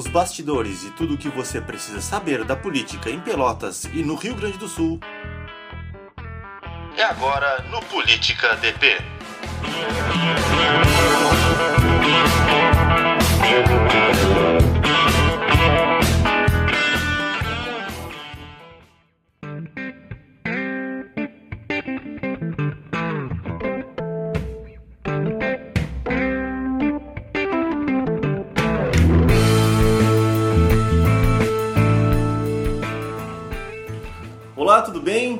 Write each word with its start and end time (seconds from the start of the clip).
os 0.00 0.06
bastidores 0.06 0.82
e 0.84 0.90
tudo 0.92 1.12
o 1.12 1.18
que 1.18 1.28
você 1.28 1.60
precisa 1.60 2.00
saber 2.00 2.42
da 2.42 2.56
política 2.56 3.10
em 3.10 3.20
Pelotas 3.20 3.84
e 3.84 4.02
no 4.02 4.14
Rio 4.14 4.34
Grande 4.34 4.56
do 4.56 4.66
Sul. 4.66 4.98
É 6.96 7.04
agora 7.04 7.62
no 7.70 7.82
Política 7.82 8.56
DP. 8.56 8.96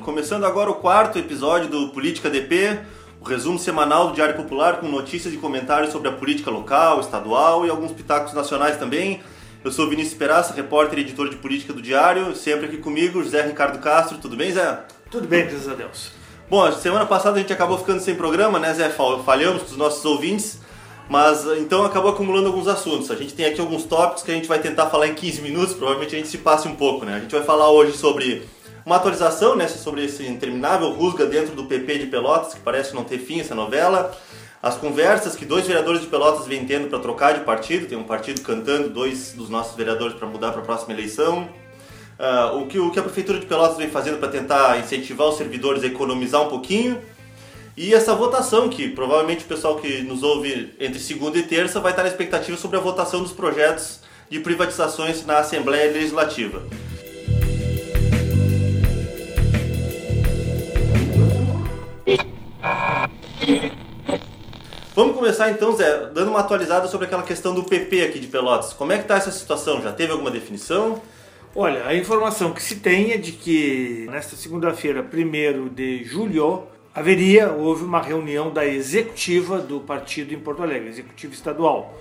Começando 0.02 0.44
agora 0.44 0.70
o 0.70 0.76
quarto 0.76 1.18
episódio 1.18 1.68
do 1.68 1.90
Política 1.90 2.30
DP, 2.30 2.80
o 3.20 3.24
resumo 3.24 3.58
semanal 3.58 4.08
do 4.08 4.14
Diário 4.14 4.34
Popular 4.34 4.80
com 4.80 4.88
notícias 4.88 5.34
e 5.34 5.36
comentários 5.36 5.92
sobre 5.92 6.08
a 6.08 6.12
política 6.12 6.50
local, 6.50 7.00
estadual 7.00 7.66
e 7.66 7.70
alguns 7.70 7.92
pitacos 7.92 8.32
nacionais 8.32 8.78
também. 8.78 9.20
Eu 9.62 9.70
sou 9.70 9.88
Vinícius 9.90 10.14
Peraça, 10.14 10.54
repórter 10.54 10.98
e 10.98 11.02
editor 11.02 11.28
de 11.28 11.36
política 11.36 11.74
do 11.74 11.82
Diário, 11.82 12.34
sempre 12.34 12.66
aqui 12.66 12.78
comigo, 12.78 13.22
José 13.22 13.42
Ricardo 13.42 13.78
Castro. 13.78 14.16
Tudo 14.16 14.36
bem, 14.36 14.50
Zé? 14.50 14.80
Tudo 15.10 15.28
bem, 15.28 15.46
graças 15.46 15.68
a 15.68 15.74
Deus. 15.74 16.12
Bom, 16.48 16.72
semana 16.72 17.04
passada 17.04 17.36
a 17.36 17.40
gente 17.40 17.52
acabou 17.52 17.76
ficando 17.76 18.00
sem 18.00 18.14
programa, 18.14 18.58
né, 18.58 18.72
Zé? 18.72 18.88
Falhamos 18.88 19.62
com 19.62 19.68
os 19.68 19.76
nossos 19.76 20.02
ouvintes, 20.04 20.60
mas 21.10 21.44
então 21.58 21.84
acabou 21.84 22.10
acumulando 22.10 22.46
alguns 22.46 22.68
assuntos. 22.68 23.10
A 23.10 23.16
gente 23.16 23.34
tem 23.34 23.44
aqui 23.44 23.60
alguns 23.60 23.84
tópicos 23.84 24.22
que 24.22 24.30
a 24.30 24.34
gente 24.34 24.48
vai 24.48 24.60
tentar 24.60 24.86
falar 24.86 25.08
em 25.08 25.14
15 25.14 25.42
minutos, 25.42 25.74
provavelmente 25.74 26.14
a 26.14 26.18
gente 26.18 26.28
se 26.28 26.38
passe 26.38 26.66
um 26.66 26.74
pouco, 26.74 27.04
né? 27.04 27.16
A 27.16 27.20
gente 27.20 27.32
vai 27.32 27.44
falar 27.44 27.70
hoje 27.70 27.92
sobre 27.98 28.48
uma 28.84 28.96
atualização 28.96 29.56
né, 29.56 29.68
sobre 29.68 30.04
esse 30.04 30.26
interminável 30.26 30.90
rusga 30.90 31.26
dentro 31.26 31.54
do 31.54 31.64
PP 31.64 31.98
de 31.98 32.06
Pelotas, 32.06 32.54
que 32.54 32.60
parece 32.60 32.94
não 32.94 33.04
ter 33.04 33.18
fim 33.18 33.40
essa 33.40 33.54
novela. 33.54 34.16
As 34.62 34.76
conversas 34.76 35.34
que 35.34 35.44
dois 35.44 35.66
vereadores 35.66 36.02
de 36.02 36.06
Pelotas 36.06 36.46
vêm 36.46 36.66
tendo 36.66 36.88
para 36.88 36.98
trocar 36.98 37.32
de 37.32 37.40
partido, 37.40 37.86
tem 37.86 37.96
um 37.96 38.04
partido 38.04 38.42
cantando 38.42 38.90
dois 38.90 39.32
dos 39.32 39.48
nossos 39.48 39.74
vereadores 39.76 40.14
para 40.14 40.28
mudar 40.28 40.52
para 40.52 40.60
a 40.60 40.64
próxima 40.64 40.92
eleição. 40.92 41.48
Uh, 42.18 42.58
o, 42.58 42.66
que, 42.66 42.78
o 42.78 42.90
que 42.90 42.98
a 42.98 43.02
Prefeitura 43.02 43.38
de 43.38 43.46
Pelotas 43.46 43.78
vem 43.78 43.88
fazendo 43.88 44.18
para 44.18 44.28
tentar 44.28 44.78
incentivar 44.78 45.26
os 45.28 45.38
servidores 45.38 45.82
a 45.82 45.86
economizar 45.86 46.42
um 46.42 46.48
pouquinho. 46.48 47.00
E 47.74 47.94
essa 47.94 48.14
votação, 48.14 48.68
que 48.68 48.88
provavelmente 48.90 49.44
o 49.44 49.48
pessoal 49.48 49.76
que 49.76 50.02
nos 50.02 50.22
ouve 50.22 50.74
entre 50.78 50.98
segunda 50.98 51.38
e 51.38 51.42
terça 51.42 51.80
vai 51.80 51.92
estar 51.92 52.02
na 52.02 52.10
expectativa 52.10 52.58
sobre 52.58 52.76
a 52.76 52.80
votação 52.80 53.22
dos 53.22 53.32
projetos 53.32 54.00
de 54.28 54.38
privatizações 54.40 55.24
na 55.24 55.38
Assembleia 55.38 55.90
Legislativa. 55.90 56.62
Vamos 65.00 65.16
começar 65.16 65.50
então, 65.50 65.74
Zé, 65.74 66.10
dando 66.12 66.28
uma 66.28 66.40
atualizada 66.40 66.86
sobre 66.86 67.06
aquela 67.06 67.22
questão 67.22 67.54
do 67.54 67.64
PP 67.64 68.02
aqui 68.02 68.20
de 68.20 68.26
Pelotas. 68.26 68.74
Como 68.74 68.92
é 68.92 68.96
que 68.96 69.04
está 69.04 69.16
essa 69.16 69.30
situação? 69.30 69.80
Já 69.80 69.92
teve 69.92 70.12
alguma 70.12 70.30
definição? 70.30 71.00
Olha, 71.56 71.86
a 71.86 71.94
informação 71.94 72.52
que 72.52 72.62
se 72.62 72.80
tem 72.80 73.12
é 73.12 73.16
de 73.16 73.32
que 73.32 74.06
nesta 74.10 74.36
segunda-feira, 74.36 75.00
1 75.00 75.68
de 75.68 76.04
julho, 76.04 76.64
haveria, 76.94 77.50
houve 77.50 77.82
uma 77.82 78.02
reunião 78.02 78.52
da 78.52 78.66
executiva 78.66 79.58
do 79.58 79.80
partido 79.80 80.34
em 80.34 80.38
Porto 80.38 80.62
Alegre, 80.62 80.90
executiva 80.90 81.32
estadual, 81.32 81.98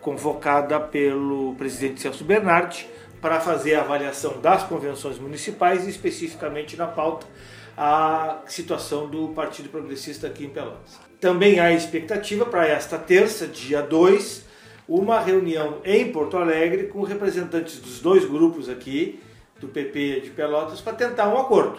convocada 0.00 0.80
pelo 0.80 1.54
presidente 1.54 2.00
Celso 2.00 2.24
Bernardi 2.24 2.88
para 3.20 3.38
fazer 3.38 3.76
a 3.76 3.82
avaliação 3.82 4.40
das 4.40 4.64
convenções 4.64 5.20
municipais 5.20 5.86
e 5.86 5.90
especificamente 5.90 6.76
na 6.76 6.88
pauta 6.88 7.28
a 7.76 8.40
situação 8.46 9.06
do 9.06 9.28
Partido 9.28 9.68
Progressista 9.68 10.26
aqui 10.26 10.46
em 10.46 10.50
Pelotas. 10.50 11.09
Também 11.20 11.60
há 11.60 11.70
expectativa 11.70 12.46
para 12.46 12.66
esta 12.66 12.96
terça, 12.98 13.46
dia 13.46 13.82
2, 13.82 14.46
uma 14.88 15.20
reunião 15.20 15.82
em 15.84 16.10
Porto 16.10 16.38
Alegre 16.38 16.84
com 16.84 17.02
representantes 17.02 17.78
dos 17.78 18.00
dois 18.00 18.24
grupos 18.24 18.70
aqui, 18.70 19.20
do 19.60 19.68
PP 19.68 20.22
de 20.24 20.30
Pelotas, 20.30 20.80
para 20.80 20.94
tentar 20.94 21.28
um 21.28 21.38
acordo. 21.38 21.78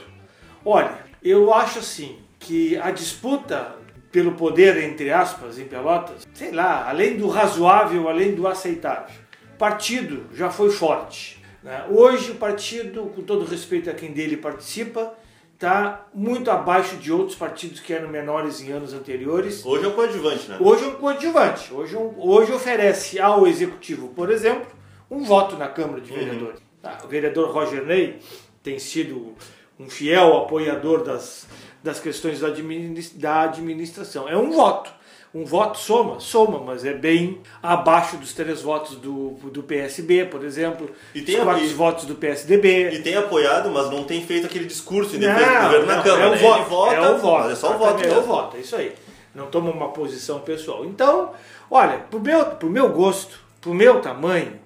Olha, 0.64 0.96
eu 1.24 1.52
acho 1.52 1.80
assim 1.80 2.20
que 2.40 2.78
a 2.78 2.92
disputa 2.92 3.76
pelo 4.12 4.34
poder, 4.34 4.78
entre 4.78 5.12
aspas, 5.12 5.58
em 5.58 5.66
Pelotas, 5.66 6.28
sei 6.36 6.52
lá, 6.52 6.88
além 6.88 7.18
do 7.18 7.28
razoável, 7.28 8.08
além 8.08 8.36
do 8.36 8.48
aceitável, 8.48 9.16
partido 9.58 10.28
já 10.36 10.52
foi 10.52 10.70
forte. 10.70 11.42
Né? 11.64 11.86
Hoje 11.90 12.32
o 12.32 12.36
partido, 12.36 13.06
com 13.16 13.24
todo 13.24 13.44
respeito 13.46 13.90
a 13.90 13.94
quem 13.94 14.12
dele 14.12 14.38
participa, 14.38 15.16
está 15.62 16.08
muito 16.12 16.50
abaixo 16.50 16.98
de 16.98 17.12
outros 17.12 17.38
partidos 17.38 17.80
que 17.80 17.94
eram 17.94 18.10
menores 18.10 18.62
em 18.62 18.72
anos 18.72 18.96
anteriores. 18.96 19.64
Hoje 19.64 19.86
é 19.86 19.88
um 19.88 19.92
coadjuvante, 19.92 20.50
né? 20.50 20.58
Hoje 20.60 20.84
é 20.84 20.88
um 20.88 20.96
coadjuvante. 20.96 21.72
Hoje, 21.72 21.96
é 21.96 22.00
hoje 22.18 22.52
oferece 22.52 23.20
ao 23.20 23.46
Executivo, 23.46 24.08
por 24.08 24.32
exemplo, 24.32 24.66
um 25.10 25.24
voto 25.24 25.56
na 25.56 25.68
Câmara 25.68 26.02
de 26.02 26.12
uhum. 26.12 26.18
Vereadores. 26.18 26.56
Uhum. 26.56 26.66
Tá, 26.82 26.98
o 27.04 27.08
vereador 27.08 27.52
Roger 27.52 27.86
Ney 27.86 28.20
tem 28.64 28.80
sido 28.80 29.36
um 29.80 29.88
fiel 29.88 30.36
apoiador 30.36 31.04
das, 31.04 31.48
das 31.84 32.00
questões 32.00 32.40
da, 32.40 32.48
da 33.16 33.42
administração. 33.44 34.28
É 34.28 34.36
um 34.36 34.50
voto. 34.50 34.92
Um 35.34 35.46
voto 35.46 35.80
soma, 35.80 36.20
soma, 36.20 36.60
mas 36.60 36.84
é 36.84 36.94
bem 36.94 37.40
abaixo 37.64 38.18
dos 38.18 38.34
três 38.34 38.62
votos 38.62 38.98
do, 38.98 39.30
do 39.50 39.64
PSB, 39.64 40.26
por 40.26 40.44
exemplo, 40.44 40.90
e 41.16 41.22
tem 41.22 41.38
os 41.38 41.44
quatro 41.44 41.68
votos 41.70 42.06
do 42.06 42.16
PSDB. 42.16 42.90
E 42.90 43.00
tem 43.02 43.16
apoiado, 43.16 43.70
mas 43.70 43.90
não 43.90 44.04
tem 44.04 44.22
feito 44.26 44.48
aquele 44.48 44.66
discurso 44.66 45.16
em 45.16 45.20
defesa 45.20 45.46
do 45.46 45.64
governo 45.64 45.86
na 45.86 46.04
Câmara. 46.04 46.24
É 46.24 46.28
o, 46.28 46.32
né? 46.32 46.38
voto, 46.38 46.70
vota, 46.70 46.96
é 46.96 47.10
o 47.10 47.18
voto, 47.18 47.50
é 47.50 47.56
só 47.56 47.76
o 47.76 47.78
voto. 47.78 48.04
É 48.04 48.18
o 48.18 48.22
voto, 48.24 48.58
é 48.58 48.60
isso 48.60 48.76
aí. 48.76 48.94
Não 49.34 49.48
toma 49.48 49.72
uma 49.72 49.90
posição 49.90 50.42
pessoal. 50.42 50.84
Então, 50.84 51.32
olha, 51.70 52.00
pro 52.10 52.20
meu, 52.20 52.46
pro 52.48 52.70
meu 52.70 52.90
gosto, 52.90 53.40
pro 53.62 53.74
meu 53.74 54.02
tamanho, 54.02 54.60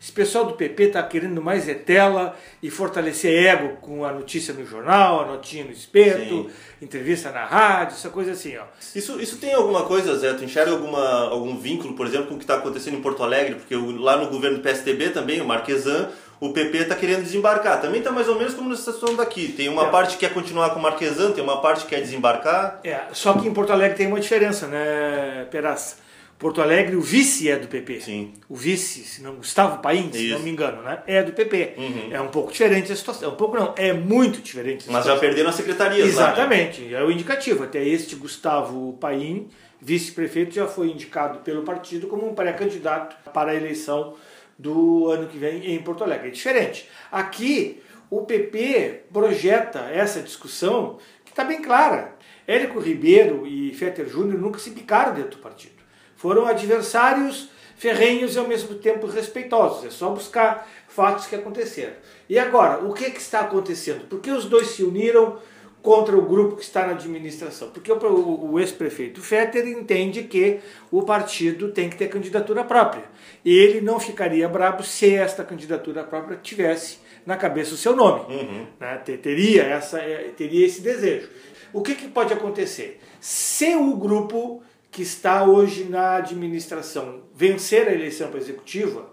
esse 0.00 0.12
pessoal 0.12 0.44
do 0.44 0.52
PP 0.52 0.84
está 0.84 1.02
querendo 1.02 1.42
mais 1.42 1.68
é 1.68 1.74
tela 1.74 2.36
e 2.62 2.70
fortalecer 2.70 3.46
ego 3.46 3.78
com 3.80 4.04
a 4.04 4.12
notícia 4.12 4.54
no 4.54 4.64
jornal, 4.64 5.22
a 5.22 5.26
notinha 5.26 5.64
no 5.64 5.72
espeto, 5.72 6.20
Sim. 6.20 6.50
entrevista 6.80 7.32
na 7.32 7.44
rádio, 7.44 7.94
essa 7.94 8.08
coisa 8.08 8.30
assim, 8.30 8.56
ó. 8.56 8.62
Isso, 8.94 9.20
isso 9.20 9.38
tem 9.38 9.52
alguma 9.54 9.82
coisa, 9.82 10.16
Zé? 10.16 10.32
Tu 10.34 10.44
enxerga 10.44 10.70
alguma, 10.70 11.28
algum 11.28 11.58
vínculo, 11.58 11.94
por 11.94 12.06
exemplo, 12.06 12.28
com 12.28 12.34
o 12.34 12.38
que 12.38 12.44
está 12.44 12.54
acontecendo 12.54 12.96
em 12.96 13.02
Porto 13.02 13.24
Alegre? 13.24 13.56
Porque 13.56 13.74
lá 13.74 14.16
no 14.16 14.30
governo 14.30 14.58
do 14.58 14.62
PSDB 14.62 15.10
também, 15.10 15.40
o 15.40 15.44
Marquesan, 15.44 16.10
o 16.40 16.52
PP 16.52 16.78
está 16.78 16.94
querendo 16.94 17.24
desembarcar. 17.24 17.80
Também 17.80 17.98
está 17.98 18.12
mais 18.12 18.28
ou 18.28 18.36
menos 18.36 18.54
como 18.54 18.70
na 18.70 18.76
situação 18.76 19.16
daqui. 19.16 19.48
Tem 19.48 19.68
uma 19.68 19.88
é. 19.88 19.90
parte 19.90 20.14
que 20.14 20.20
quer 20.20 20.32
continuar 20.32 20.70
com 20.70 20.78
o 20.78 20.82
Marquesan, 20.82 21.32
tem 21.32 21.42
uma 21.42 21.60
parte 21.60 21.82
que 21.84 21.90
quer 21.90 22.00
desembarcar. 22.00 22.78
É, 22.84 23.00
só 23.12 23.32
que 23.32 23.48
em 23.48 23.52
Porto 23.52 23.72
Alegre 23.72 23.96
tem 23.96 24.06
uma 24.06 24.20
diferença, 24.20 24.68
né, 24.68 25.46
Peraça? 25.50 25.96
Porto 26.38 26.62
Alegre, 26.62 26.94
o 26.94 27.00
vice 27.00 27.50
é 27.50 27.56
do 27.56 27.66
PP. 27.66 28.00
Sim. 28.00 28.32
O 28.48 28.54
vice, 28.54 29.02
se 29.02 29.20
não 29.22 29.34
Gustavo 29.34 29.82
Paim, 29.82 30.08
se 30.12 30.28
não 30.28 30.38
me 30.38 30.50
engano, 30.50 30.82
né? 30.82 31.02
É 31.04 31.20
do 31.20 31.32
PP. 31.32 31.74
Uhum. 31.76 32.08
É 32.12 32.20
um 32.20 32.28
pouco 32.28 32.52
diferente 32.52 32.92
a 32.92 32.96
situação. 32.96 33.32
Um 33.32 33.34
pouco 33.34 33.56
não, 33.56 33.74
é 33.76 33.92
muito 33.92 34.40
diferente 34.40 34.88
a 34.88 34.92
Mas 34.92 35.04
já 35.04 35.16
perderam 35.16 35.50
a 35.50 35.52
secretaria 35.52 36.04
Exatamente. 36.04 36.82
Lá, 36.82 36.90
né? 36.90 36.96
É 36.98 37.02
o 37.02 37.10
indicativo. 37.10 37.64
Até 37.64 37.84
este 37.84 38.14
Gustavo 38.14 38.96
Paim, 39.00 39.48
vice-prefeito, 39.80 40.54
já 40.54 40.68
foi 40.68 40.90
indicado 40.90 41.40
pelo 41.40 41.64
partido 41.64 42.06
como 42.06 42.28
um 42.28 42.34
pré-candidato 42.34 43.16
para 43.32 43.50
a 43.50 43.54
eleição 43.56 44.14
do 44.56 45.10
ano 45.10 45.26
que 45.26 45.36
vem 45.36 45.74
em 45.74 45.82
Porto 45.82 46.04
Alegre. 46.04 46.28
É 46.28 46.30
diferente. 46.30 46.88
Aqui, 47.10 47.82
o 48.08 48.22
PP 48.22 49.06
projeta 49.12 49.90
essa 49.92 50.22
discussão 50.22 50.98
que 51.24 51.32
está 51.32 51.42
bem 51.42 51.60
clara. 51.60 52.16
Érico 52.46 52.78
Ribeiro 52.78 53.44
e 53.44 53.74
Fetter 53.74 54.08
Júnior 54.08 54.40
nunca 54.40 54.60
se 54.60 54.70
picaram 54.70 55.14
dentro 55.14 55.32
do 55.32 55.38
partido 55.38 55.77
foram 56.18 56.46
adversários 56.46 57.48
ferrenhos 57.76 58.34
e 58.34 58.38
ao 58.38 58.46
mesmo 58.46 58.74
tempo 58.74 59.06
respeitosos. 59.06 59.86
É 59.86 59.90
só 59.90 60.10
buscar 60.10 60.68
fatos 60.88 61.26
que 61.26 61.36
aconteceram. 61.36 61.94
E 62.28 62.38
agora, 62.38 62.84
o 62.84 62.92
que, 62.92 63.08
que 63.10 63.20
está 63.20 63.40
acontecendo? 63.40 64.06
Por 64.08 64.20
que 64.20 64.30
os 64.30 64.44
dois 64.44 64.66
se 64.70 64.82
uniram 64.82 65.38
contra 65.80 66.18
o 66.18 66.22
grupo 66.22 66.56
que 66.56 66.64
está 66.64 66.84
na 66.84 66.92
administração? 66.94 67.70
Porque 67.70 67.92
o, 67.92 68.50
o 68.50 68.58
ex-prefeito 68.58 69.22
Fetter 69.22 69.68
entende 69.68 70.24
que 70.24 70.58
o 70.90 71.02
partido 71.02 71.70
tem 71.70 71.88
que 71.88 71.96
ter 71.96 72.08
candidatura 72.08 72.64
própria. 72.64 73.04
E 73.44 73.56
ele 73.56 73.80
não 73.80 74.00
ficaria 74.00 74.48
bravo 74.48 74.82
se 74.82 75.14
esta 75.14 75.44
candidatura 75.44 76.02
própria 76.02 76.36
tivesse 76.36 76.98
na 77.24 77.36
cabeça 77.36 77.74
o 77.74 77.78
seu 77.78 77.94
nome. 77.94 78.34
Uhum. 78.34 78.66
Né? 78.80 78.96
Teria, 79.22 79.62
essa, 79.62 80.00
é, 80.00 80.32
teria 80.36 80.66
esse 80.66 80.80
desejo. 80.80 81.28
O 81.72 81.80
que, 81.80 81.94
que 81.94 82.08
pode 82.08 82.32
acontecer? 82.32 82.98
Se 83.20 83.76
o 83.76 83.96
grupo 83.96 84.62
que 84.98 85.02
está 85.02 85.44
hoje 85.44 85.84
na 85.84 86.16
administração 86.16 87.20
vencer 87.32 87.86
a 87.86 87.92
eleição 87.92 88.30
para 88.30 88.38
a 88.38 88.42
executiva, 88.42 89.08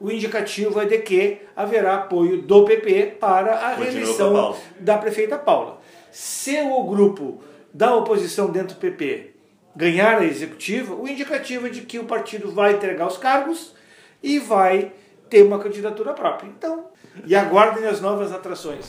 o 0.00 0.10
indicativo 0.10 0.80
é 0.80 0.86
de 0.86 0.96
que 0.96 1.42
haverá 1.54 1.96
apoio 1.96 2.40
do 2.40 2.64
PP 2.64 3.18
para 3.20 3.52
a 3.52 3.74
Continua 3.74 3.84
reeleição 3.84 4.56
da 4.80 4.96
prefeita 4.96 5.36
Paula. 5.36 5.78
Se 6.10 6.58
o 6.62 6.82
grupo 6.84 7.42
da 7.70 7.94
oposição 7.94 8.50
dentro 8.50 8.76
do 8.76 8.80
PP 8.80 9.34
ganhar 9.76 10.22
a 10.22 10.24
executiva, 10.24 10.94
o 10.94 11.06
indicativo 11.06 11.66
é 11.66 11.70
de 11.70 11.82
que 11.82 11.98
o 11.98 12.04
partido 12.04 12.50
vai 12.50 12.72
entregar 12.72 13.06
os 13.06 13.18
cargos 13.18 13.74
e 14.22 14.38
vai 14.38 14.90
ter 15.28 15.42
uma 15.42 15.58
candidatura 15.58 16.14
própria. 16.14 16.48
Então, 16.48 16.86
e 17.26 17.36
aguardem 17.36 17.84
as 17.86 18.00
novas 18.00 18.32
atrações. 18.32 18.86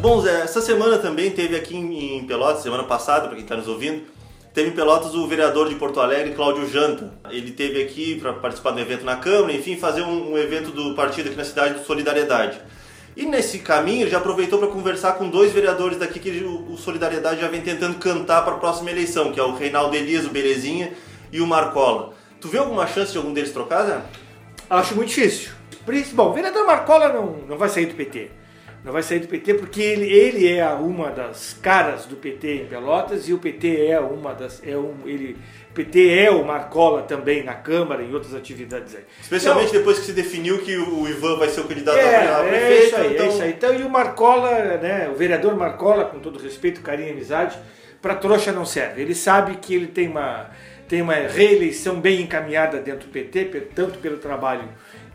Bom, 0.00 0.20
Zé, 0.20 0.42
essa 0.42 0.60
semana 0.60 0.96
também 0.98 1.28
teve 1.32 1.56
aqui 1.56 1.76
em 1.76 2.24
Pelotas, 2.24 2.62
semana 2.62 2.84
passada, 2.84 3.26
para 3.26 3.34
quem 3.34 3.42
está 3.42 3.56
nos 3.56 3.66
ouvindo, 3.66 4.04
teve 4.54 4.70
em 4.70 4.72
Pelotas 4.72 5.12
o 5.16 5.26
vereador 5.26 5.68
de 5.68 5.74
Porto 5.74 5.98
Alegre, 5.98 6.34
Cláudio 6.34 6.70
Janta. 6.70 7.12
Ele 7.28 7.50
teve 7.50 7.82
aqui 7.82 8.14
para 8.14 8.32
participar 8.32 8.70
do 8.70 8.78
evento 8.78 9.04
na 9.04 9.16
Câmara, 9.16 9.52
enfim, 9.52 9.76
fazer 9.76 10.02
um, 10.02 10.34
um, 10.34 10.38
evento 10.38 10.70
do 10.70 10.94
partido 10.94 11.26
aqui 11.26 11.36
na 11.36 11.44
cidade 11.44 11.80
de 11.80 11.84
Solidariedade. 11.84 12.60
E 13.16 13.26
nesse 13.26 13.58
caminho 13.58 14.02
ele 14.02 14.10
já 14.10 14.18
aproveitou 14.18 14.60
para 14.60 14.68
conversar 14.68 15.14
com 15.14 15.28
dois 15.28 15.52
vereadores 15.52 15.98
daqui 15.98 16.20
que 16.20 16.30
o 16.44 16.76
Solidariedade 16.76 17.40
já 17.40 17.48
vem 17.48 17.60
tentando 17.60 17.98
cantar 17.98 18.42
para 18.44 18.54
a 18.54 18.58
próxima 18.58 18.92
eleição, 18.92 19.32
que 19.32 19.40
é 19.40 19.42
o 19.42 19.56
Reinaldo 19.56 19.96
Elias, 19.96 20.24
o 20.24 20.30
Belezinha, 20.30 20.92
e 21.32 21.40
o 21.40 21.46
Marcola. 21.46 22.14
Tu 22.40 22.46
vê 22.46 22.58
alguma 22.58 22.86
chance 22.86 23.10
de 23.10 23.18
algum 23.18 23.32
deles 23.32 23.50
trocar, 23.50 23.84
Zé? 23.84 24.00
Acho 24.70 24.94
muito 24.94 25.08
difícil. 25.08 25.50
Bom, 26.12 26.30
o 26.30 26.32
vereador 26.32 26.64
Marcola 26.64 27.12
não, 27.12 27.38
não 27.48 27.58
vai 27.58 27.68
sair 27.68 27.86
do 27.86 27.94
PT 27.94 28.38
não 28.84 28.92
vai 28.92 29.02
sair 29.02 29.20
do 29.20 29.28
PT 29.28 29.54
porque 29.54 29.82
ele, 29.82 30.06
ele 30.06 30.48
é 30.48 30.66
uma 30.68 31.10
das 31.10 31.52
caras 31.60 32.06
do 32.06 32.16
PT 32.16 32.62
em 32.62 32.66
Pelotas 32.66 33.28
e 33.28 33.32
o 33.32 33.38
PT 33.38 33.86
é 33.86 34.00
uma 34.00 34.34
das 34.34 34.62
é 34.66 34.76
um, 34.76 34.94
ele 35.04 35.36
PT 35.74 36.08
é 36.08 36.30
o 36.30 36.44
Marcola 36.44 37.02
também 37.02 37.44
na 37.44 37.54
Câmara 37.54 38.02
e 38.02 38.12
outras 38.12 38.34
atividades 38.34 38.96
aí. 38.96 39.04
Especialmente 39.20 39.68
então, 39.68 39.78
depois 39.78 39.98
que 40.00 40.06
se 40.06 40.12
definiu 40.12 40.58
que 40.58 40.76
o 40.76 41.08
Ivan 41.08 41.36
vai 41.38 41.48
ser 41.48 41.60
o 41.60 41.64
candidato 41.64 41.98
é, 41.98 42.26
a 42.26 42.40
prefeito. 42.40 42.64
É 42.64 42.84
isso 42.84 42.96
aí, 42.96 43.12
então... 43.12 43.24
é 43.24 43.28
isso 43.28 43.42
aí. 43.42 43.50
Então, 43.50 43.74
e 43.74 43.82
o 43.84 43.88
Marcola, 43.88 44.50
né, 44.78 45.08
o 45.08 45.14
vereador 45.14 45.56
Marcola, 45.56 46.04
com 46.06 46.18
todo 46.18 46.38
respeito, 46.40 46.80
carinho 46.80 47.10
e 47.10 47.12
amizade, 47.12 47.56
para 48.02 48.16
trouxa 48.16 48.50
não 48.50 48.64
serve. 48.64 49.02
Ele 49.02 49.14
sabe 49.14 49.56
que 49.56 49.72
ele 49.72 49.86
tem 49.86 50.08
uma, 50.08 50.50
tem 50.88 51.00
uma 51.00 51.14
reeleição 51.14 52.00
bem 52.00 52.22
encaminhada 52.22 52.78
dentro 52.78 53.06
do 53.06 53.12
PT, 53.12 53.44
tanto 53.72 53.98
pelo 53.98 54.16
trabalho 54.16 54.68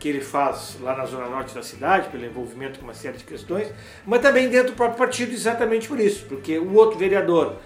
que 0.04 0.08
ele 0.10 0.20
faz 0.20 0.76
lá 0.82 0.94
na 0.94 1.06
zona 1.06 1.30
norte 1.30 1.54
da 1.54 1.62
cidade, 1.62 2.10
pelo 2.10 2.26
envolvimento 2.26 2.78
com 2.78 2.84
uma 2.84 2.92
série 2.92 3.16
de 3.16 3.24
questões, 3.24 3.72
mas 4.04 4.20
também 4.20 4.50
dentro 4.50 4.72
do 4.72 4.76
próprio 4.76 4.98
partido 4.98 5.32
exatamente 5.32 5.88
por 5.88 5.98
isso, 5.98 6.26
porque 6.28 6.58
o 6.58 6.74
outro 6.74 6.98
vereador 6.98 7.56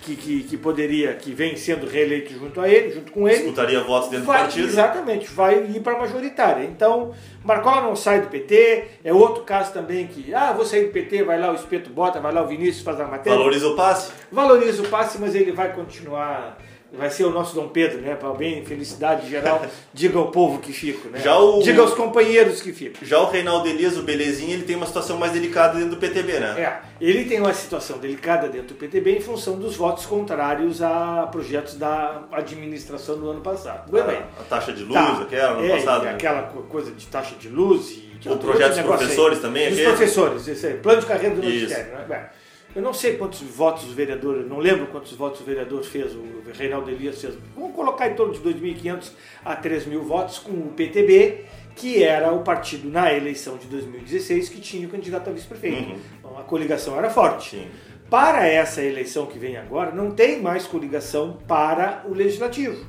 que, 0.00 0.16
que, 0.16 0.42
que, 0.42 0.56
poderia, 0.56 1.14
que 1.14 1.32
vem 1.32 1.56
sendo 1.56 1.86
reeleito 1.86 2.32
junto 2.34 2.60
a 2.60 2.68
ele, 2.68 2.90
junto 2.90 3.12
com 3.12 3.28
ele. 3.28 3.44
Disputaria 3.44 3.80
votos 3.84 4.10
dentro 4.10 4.26
vai, 4.26 4.38
do 4.38 4.42
partido. 4.42 4.66
Exatamente, 4.66 5.30
vai 5.30 5.66
ir 5.66 5.80
para 5.82 5.92
a 5.92 6.00
majoritária. 6.00 6.64
Então, 6.64 7.14
Marcola 7.44 7.82
não 7.82 7.94
sai 7.94 8.22
do 8.22 8.26
PT, 8.26 8.86
é 9.04 9.14
outro 9.14 9.44
caso 9.44 9.72
também 9.72 10.08
que, 10.08 10.34
ah, 10.34 10.52
vou 10.52 10.64
sair 10.64 10.86
do 10.86 10.90
PT, 10.90 11.22
vai 11.22 11.38
lá 11.38 11.52
o 11.52 11.54
Espeto 11.54 11.90
Bota, 11.90 12.18
vai 12.18 12.32
lá 12.34 12.42
o 12.42 12.48
Vinícius 12.48 12.82
faz 12.82 13.00
a 13.00 13.06
matéria. 13.06 13.38
Valoriza 13.38 13.68
o 13.68 13.76
passe? 13.76 14.12
Valoriza 14.32 14.82
o 14.82 14.88
passe, 14.88 15.16
mas 15.20 15.32
ele 15.32 15.52
vai 15.52 15.72
continuar 15.72 16.58
vai 16.96 17.10
ser 17.10 17.24
o 17.24 17.30
nosso 17.30 17.54
Dom 17.54 17.68
Pedro, 17.68 18.00
né? 18.00 18.14
Para 18.14 18.32
bem 18.32 18.64
felicidade 18.64 19.28
geral, 19.28 19.64
diga 19.92 20.18
ao 20.18 20.30
povo 20.30 20.58
que 20.58 20.72
fico, 20.72 21.08
né? 21.08 21.20
Já 21.20 21.38
o, 21.38 21.62
diga 21.62 21.82
aos 21.82 21.94
companheiros 21.94 22.60
que 22.60 22.72
ficam. 22.72 23.06
Já 23.06 23.18
o 23.20 23.30
Reinaldo 23.30 23.68
Elias, 23.68 23.96
o 23.96 24.02
Belezinha, 24.02 24.54
ele 24.54 24.64
tem 24.64 24.76
uma 24.76 24.86
situação 24.86 25.18
mais 25.18 25.32
delicada 25.32 25.74
dentro 25.74 25.90
do 25.90 25.96
PTB, 25.96 26.40
né? 26.40 26.60
É, 26.60 26.80
ele 27.00 27.24
tem 27.24 27.40
uma 27.40 27.52
situação 27.52 27.98
delicada 27.98 28.48
dentro 28.48 28.68
do 28.68 28.74
PTB 28.74 29.18
em 29.18 29.20
função 29.20 29.58
dos 29.58 29.76
votos 29.76 30.06
contrários 30.06 30.82
a 30.82 31.28
projetos 31.30 31.74
da 31.74 32.22
administração 32.32 33.18
do 33.18 33.30
ano 33.30 33.40
passado. 33.40 33.96
a, 33.98 34.40
a 34.40 34.44
taxa 34.44 34.72
de 34.72 34.84
luz, 34.84 34.94
tá. 34.94 35.22
aquela, 35.22 35.52
ano 35.52 35.66
é, 35.66 35.76
passado. 35.76 36.04
Né? 36.04 36.10
Aquela 36.10 36.42
coisa 36.42 36.90
de 36.90 37.06
taxa 37.06 37.34
de 37.36 37.48
luz 37.48 37.90
e... 37.90 38.14
O 38.26 38.38
projeto 38.38 38.76
dos 38.76 38.86
professores 38.86 39.36
aí. 39.36 39.42
também? 39.42 39.70
Dos 39.70 39.80
professores, 39.80 40.46
isso 40.46 40.66
aí. 40.66 40.74
Plano 40.74 41.00
de 41.00 41.06
carreira 41.06 41.34
do 41.34 41.42
Ministério, 41.42 41.92
né? 41.92 42.30
Eu 42.74 42.82
não 42.82 42.92
sei 42.92 43.16
quantos 43.16 43.40
votos 43.40 43.84
o 43.84 43.94
vereador, 43.94 44.44
não 44.46 44.58
lembro 44.58 44.88
quantos 44.88 45.12
votos 45.12 45.40
o 45.40 45.44
vereador 45.44 45.84
fez, 45.84 46.12
o 46.12 46.42
Reinaldo 46.52 46.90
Elias 46.90 47.20
fez. 47.20 47.34
Vamos 47.54 47.74
colocar 47.74 48.08
em 48.08 48.14
torno 48.14 48.32
de 48.32 48.40
2.500 48.40 49.12
a 49.44 49.56
3.000 49.56 50.00
votos 50.00 50.38
com 50.40 50.50
o 50.50 50.72
PTB, 50.74 51.44
que 51.76 52.02
era 52.02 52.32
o 52.32 52.42
partido 52.42 52.90
na 52.90 53.12
eleição 53.12 53.56
de 53.56 53.68
2016 53.68 54.48
que 54.48 54.60
tinha 54.60 54.88
o 54.88 54.90
candidato 54.90 55.30
a 55.30 55.32
vice-prefeito. 55.32 55.90
Uhum. 55.90 55.98
Então 56.18 56.38
a 56.38 56.42
coligação 56.42 56.98
era 56.98 57.08
forte. 57.10 57.50
Sim. 57.50 57.68
Para 58.10 58.46
essa 58.46 58.82
eleição 58.82 59.26
que 59.26 59.38
vem 59.38 59.56
agora, 59.56 59.92
não 59.92 60.10
tem 60.10 60.40
mais 60.40 60.66
coligação 60.66 61.38
para 61.46 62.02
o 62.06 62.12
legislativo. 62.12 62.84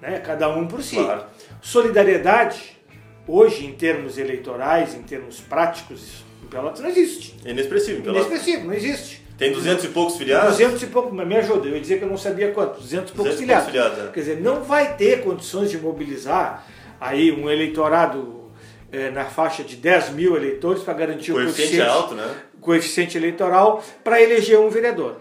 Né? 0.00 0.18
Cada 0.18 0.48
um 0.48 0.66
por 0.66 0.82
si. 0.82 0.96
Claro. 0.96 1.24
Solidariedade, 1.60 2.78
hoje, 3.26 3.66
em 3.66 3.72
termos 3.72 4.18
eleitorais, 4.18 4.94
em 4.94 5.02
termos 5.02 5.40
práticos, 5.40 6.24
Pelotas 6.48 6.80
não 6.80 6.88
existe. 6.88 7.36
É 7.44 7.50
inexpressivo, 7.50 8.02
Pelotas. 8.02 8.26
Inexpressivo, 8.26 8.66
não 8.66 8.74
existe. 8.74 9.22
Tem 9.38 9.52
200 9.52 9.84
e 9.84 9.88
poucos 9.88 10.16
filiados? 10.16 10.58
200 10.58 10.82
e 10.82 10.86
poucos, 10.88 11.12
mas 11.12 11.26
me 11.26 11.36
ajuda, 11.36 11.66
eu 11.66 11.74
ia 11.74 11.80
dizer 11.80 11.98
que 11.98 12.04
eu 12.04 12.08
não 12.08 12.18
sabia 12.18 12.52
quantos, 12.52 12.82
200 12.82 13.10
e 13.10 13.14
poucos 13.14 13.34
200 13.36 13.40
filiados. 13.40 13.66
filiados 13.66 13.98
é. 13.98 14.12
Quer 14.12 14.20
dizer, 14.20 14.40
não 14.40 14.62
vai 14.62 14.96
ter 14.96 15.22
condições 15.22 15.70
de 15.70 15.78
mobilizar 15.78 16.66
aí 17.00 17.32
um 17.32 17.48
eleitorado 17.48 18.50
é, 18.92 19.10
na 19.10 19.24
faixa 19.24 19.64
de 19.64 19.76
10 19.76 20.10
mil 20.10 20.36
eleitores 20.36 20.82
para 20.82 20.92
garantir 20.92 21.32
o 21.32 21.36
coeficiente, 21.36 21.70
coeficiente 21.70 21.90
alto, 21.90 22.14
né? 22.14 22.34
coeficiente 22.60 23.16
eleitoral 23.16 23.82
para 24.04 24.20
eleger 24.20 24.58
um 24.58 24.68
vereador. 24.68 25.16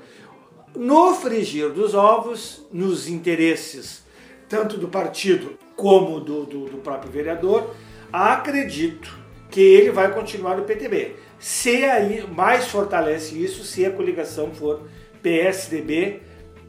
No 0.75 1.13
frigir 1.15 1.69
dos 1.69 1.93
ovos, 1.93 2.65
nos 2.71 3.07
interesses 3.07 4.03
tanto 4.49 4.77
do 4.77 4.87
partido 4.87 5.57
como 5.75 6.19
do, 6.19 6.43
do, 6.43 6.65
do 6.65 6.77
próprio 6.79 7.11
vereador, 7.11 7.73
acredito 8.11 9.17
que 9.49 9.61
ele 9.61 9.91
vai 9.91 10.13
continuar 10.13 10.57
no 10.57 10.63
PTB 10.63 11.15
se 11.39 11.85
aí 11.85 12.27
mais 12.27 12.67
fortalece 12.67 13.41
isso 13.41 13.63
se 13.63 13.85
a 13.85 13.91
coligação 13.91 14.51
for 14.51 14.81
PSDB, 15.23 16.21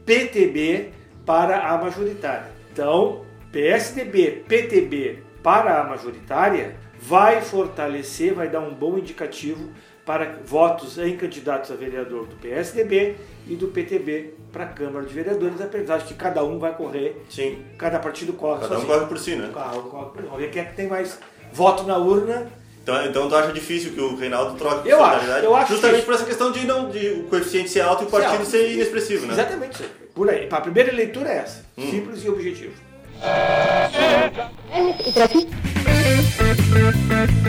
PTB 0.05 0.91
para 1.25 1.67
a 1.67 1.77
majoritária. 1.77 2.49
Então, 2.71 3.25
PSDB, 3.51 4.43
PTB 4.47 5.23
para 5.43 5.81
a 5.81 5.83
majoritária 5.83 6.77
vai 6.99 7.41
fortalecer, 7.41 8.33
vai 8.33 8.47
dar 8.47 8.61
um 8.61 8.73
bom 8.73 8.97
indicativo 8.97 9.69
para 10.05 10.39
votos 10.45 10.97
em 10.97 11.15
candidatos 11.17 11.69
a 11.69 11.75
vereador 11.75 12.25
do 12.25 12.35
PSDB 12.37 13.17
e 13.47 13.55
do 13.55 13.67
PTB 13.67 14.33
para 14.51 14.63
a 14.63 14.67
Câmara 14.67 15.05
de 15.05 15.13
Vereadores, 15.13 15.61
apesar 15.61 15.97
de 15.97 16.05
que 16.05 16.13
cada 16.13 16.43
um 16.43 16.59
vai 16.59 16.75
correr, 16.75 17.23
Sim. 17.29 17.63
cada 17.77 17.99
partido 17.99 18.33
corre 18.33 18.61
Cada 18.61 18.79
um 18.79 18.85
corre 18.85 19.05
por 19.05 19.17
si, 19.19 19.35
né? 19.35 19.49
Vamos 19.53 20.37
ver 20.37 20.49
quem 20.49 20.61
é 20.61 20.65
que 20.65 20.75
tem 20.75 20.87
mais 20.87 21.19
voto 21.53 21.83
na 21.83 21.97
urna 21.97 22.47
então, 22.83 23.05
então 23.05 23.29
tu 23.29 23.35
acha 23.35 23.51
difícil 23.51 23.91
que 23.93 24.01
o 24.01 24.15
Reinaldo 24.15 24.57
troque 24.57 24.89
eu 24.89 25.03
acho, 25.03 25.25
eu 25.25 25.55
acho 25.55 25.73
Justamente 25.73 26.03
por 26.03 26.15
essa 26.15 26.25
questão 26.25 26.51
de, 26.51 26.65
não, 26.65 26.89
de 26.89 27.11
o 27.11 27.23
coeficiente 27.23 27.69
ser 27.69 27.81
alto 27.81 28.03
e 28.03 28.07
o 28.07 28.09
partido 28.09 28.43
ser, 28.43 28.51
ser 28.57 28.73
inexpressivo, 28.73 29.27
né? 29.27 29.33
Exatamente. 29.33 29.83
Por 30.15 30.29
aí. 30.29 30.47
A 30.49 30.61
primeira 30.61 30.91
leitura 30.91 31.29
é 31.29 31.37
essa. 31.37 31.63
Hum. 31.77 31.89
Simples 31.89 32.23
e 32.23 32.29
objetivo. 32.29 32.73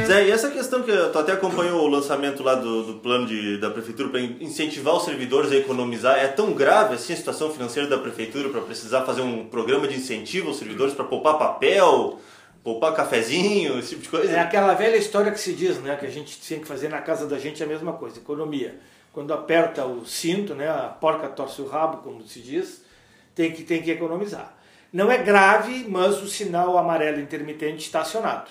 Zé, 0.07 0.27
e 0.27 0.31
essa 0.31 0.51
questão 0.51 0.83
que 0.83 0.93
tu 0.93 1.19
até 1.19 1.33
acompanhou 1.33 1.83
o 1.83 1.89
lançamento 1.89 2.43
lá 2.43 2.55
do, 2.55 2.83
do 2.85 2.95
plano 2.95 3.27
de, 3.27 3.57
da 3.59 3.71
prefeitura 3.71 4.11
para 4.11 4.21
incentivar 4.21 4.95
os 4.95 5.05
servidores 5.05 5.51
a 5.51 5.57
economizar, 5.57 6.19
é 6.19 6.29
tão 6.29 6.53
grave 6.53 6.95
assim 6.95 7.15
a 7.15 7.17
situação 7.17 7.51
financeira 7.51 7.89
da 7.89 7.97
prefeitura 7.97 8.51
para 8.51 8.61
precisar 8.61 9.03
fazer 9.03 9.23
um 9.23 9.47
programa 9.47 9.89
de 9.89 9.97
incentivo 9.97 10.49
aos 10.49 10.59
servidores 10.59 10.93
para 10.93 11.05
poupar 11.05 11.39
papel, 11.39 12.21
poupar 12.62 12.95
cafezinho, 12.95 13.78
esse 13.78 13.90
tipo 13.90 14.02
de 14.02 14.09
coisa. 14.09 14.33
É 14.33 14.40
aquela 14.40 14.75
velha 14.75 14.97
história 14.97 15.33
que 15.33 15.40
se 15.40 15.52
diz, 15.52 15.78
né, 15.78 15.97
que 15.97 16.07
a 16.07 16.11
gente 16.11 16.40
tem 16.40 16.61
que 16.61 16.66
fazer 16.66 16.88
na 16.88 17.00
casa 17.00 17.26
da 17.26 17.38
gente 17.38 17.62
é 17.62 17.66
a 17.66 17.69
mesma 17.69 17.92
coisa, 17.95 18.19
economia. 18.19 18.78
Quando 19.12 19.35
aperta 19.35 19.85
o 19.85 20.07
cinto, 20.07 20.54
né, 20.54 20.69
a 20.69 20.88
porca 20.88 21.28
torce 21.28 21.61
o 21.61 21.66
rabo, 21.66 21.99
como 21.99 22.23
se 22.26 22.40
diz, 22.40 22.85
tem 23.35 23.52
que, 23.52 23.62
tem 23.62 23.83
que 23.83 23.90
economizar. 23.90 24.57
Não 24.92 25.11
é 25.11 25.19
grave, 25.19 25.87
mas 25.88 26.23
o 26.23 26.28
sinal 26.28 26.78
amarelo 26.78 27.21
intermitente 27.21 27.87
está 27.87 28.02
acionado. 28.02 28.50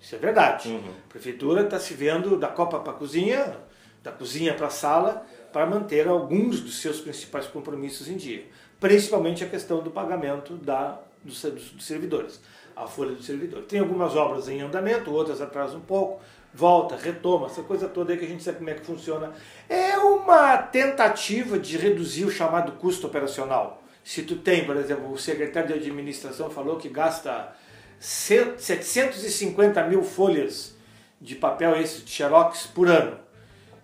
Isso 0.00 0.14
é 0.14 0.18
verdade. 0.18 0.68
Uhum. 0.68 0.90
A 1.06 1.08
prefeitura 1.08 1.62
está 1.62 1.78
se 1.78 1.94
vendo 1.94 2.38
da 2.38 2.48
copa 2.48 2.78
para 2.80 2.92
a 2.92 2.96
cozinha, 2.96 3.58
da 4.02 4.12
cozinha 4.12 4.54
para 4.54 4.68
a 4.68 4.70
sala, 4.70 5.26
para 5.52 5.66
manter 5.66 6.06
alguns 6.06 6.60
dos 6.60 6.80
seus 6.80 7.00
principais 7.00 7.46
compromissos 7.46 8.08
em 8.08 8.16
dia. 8.16 8.44
Principalmente 8.78 9.44
a 9.44 9.48
questão 9.48 9.82
do 9.82 9.90
pagamento 9.90 10.54
da, 10.54 10.98
dos, 11.22 11.42
dos 11.42 11.84
servidores 11.84 12.40
a 12.84 12.86
folha 12.86 13.12
do 13.12 13.22
servidor. 13.22 13.62
Tem 13.62 13.80
algumas 13.80 14.16
obras 14.16 14.48
em 14.48 14.60
andamento, 14.60 15.12
outras 15.12 15.40
atrasam 15.40 15.78
um 15.78 15.82
pouco, 15.82 16.20
volta, 16.52 16.96
retoma, 16.96 17.46
essa 17.46 17.62
coisa 17.62 17.88
toda 17.88 18.12
aí 18.12 18.18
que 18.18 18.24
a 18.24 18.28
gente 18.28 18.42
sabe 18.42 18.58
como 18.58 18.70
é 18.70 18.74
que 18.74 18.84
funciona. 18.84 19.32
É 19.68 19.96
uma 19.98 20.56
tentativa 20.56 21.58
de 21.58 21.76
reduzir 21.76 22.24
o 22.24 22.30
chamado 22.30 22.72
custo 22.72 23.06
operacional. 23.06 23.82
Se 24.02 24.22
tu 24.22 24.36
tem, 24.36 24.64
por 24.64 24.76
exemplo, 24.76 25.12
o 25.12 25.18
secretário 25.18 25.68
de 25.68 25.74
administração 25.74 26.50
falou 26.50 26.76
que 26.76 26.88
gasta 26.88 27.52
750 27.98 29.84
mil 29.84 30.02
folhas 30.02 30.74
de 31.20 31.34
papel 31.34 31.76
esse 31.76 32.02
de 32.02 32.10
xerox 32.10 32.66
por 32.66 32.88
ano. 32.88 33.18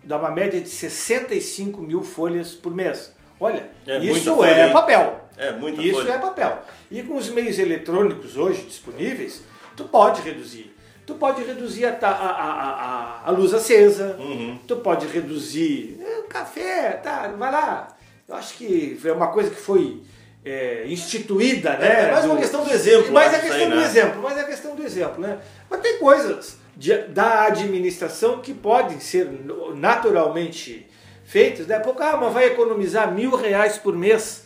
Dá 0.03 0.17
uma 0.17 0.31
média 0.31 0.61
de 0.61 0.69
65 0.69 1.83
mil 1.83 2.03
folhas 2.03 2.55
por 2.55 2.75
mês. 2.75 3.15
Olha, 3.38 3.69
é 3.87 3.99
isso 3.99 4.43
é 4.43 4.71
papel. 4.73 5.25
É, 5.37 5.52
muita 5.52 5.83
Isso 5.83 5.95
folha. 6.00 6.12
é 6.12 6.19
papel. 6.19 6.62
E 6.90 7.02
com 7.02 7.16
os 7.16 7.28
meios 7.28 7.59
eletrônicos 7.59 8.37
hoje 8.37 8.62
disponíveis, 8.62 9.43
tu 9.76 9.85
pode 9.85 10.23
reduzir. 10.23 10.75
Tu 11.07 11.14
pode 11.14 11.43
reduzir 11.45 11.85
a, 11.87 11.97
a, 12.02 12.11
a, 12.11 13.23
a, 13.26 13.31
luz 13.31 13.55
acesa, 13.55 14.16
uhum. 14.19 14.59
tu 14.66 14.76
pode 14.76 15.07
reduzir 15.07 16.00
é, 16.00 16.23
café, 16.28 16.93
tá, 17.02 17.28
vai 17.38 17.52
lá. 17.52 17.97
Eu 18.28 18.35
acho 18.35 18.55
que 18.55 18.99
é 19.05 19.12
uma 19.12 19.28
coisa 19.28 19.50
que 19.50 19.61
foi 19.61 20.02
é, 20.45 20.85
instituída, 20.88 21.71
É, 21.71 21.78
né? 21.78 22.09
é 22.09 22.12
mais 22.12 22.25
uma 22.25 22.35
do- 22.35 22.40
questão 22.40 22.64
do 22.64 22.73
exemplo. 22.73 23.12
Mas 23.12 23.33
é 23.33 23.37
acho, 23.37 23.37
a 23.37 23.38
isso 23.38 23.47
questão 23.49 23.64
aí, 23.66 23.71
do 23.71 23.76
né? 23.76 23.85
exemplo, 23.85 24.23
mas 24.23 24.37
é 24.37 24.40
a 24.40 24.45
questão 24.45 24.75
do 24.75 24.83
exemplo, 24.83 25.21
né? 25.21 25.38
Mas 25.71 25.81
tem 25.81 25.99
coisas 25.99 26.57
de- 26.76 27.02
da 27.09 27.45
administração 27.45 28.40
que 28.40 28.52
podem 28.52 28.99
ser 28.99 29.28
naturalmente 29.76 30.87
feitas, 31.25 31.66
né? 31.66 31.78
Pouco, 31.78 32.02
ah, 32.02 32.16
mas 32.16 32.33
vai 32.33 32.47
economizar 32.47 33.12
mil 33.12 33.35
reais 33.37 33.78
por 33.78 33.95
mês 33.95 34.45